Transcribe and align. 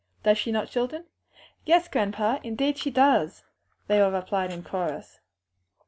Does 0.23 0.39
she 0.39 0.51
not, 0.51 0.67
children?" 0.71 1.05
"Yes, 1.63 1.87
grandpa, 1.87 2.39
indeed 2.41 2.79
she 2.79 2.89
does!" 2.89 3.43
they 3.85 4.01
replied 4.01 4.51
in 4.51 4.63
chorus. 4.63 5.19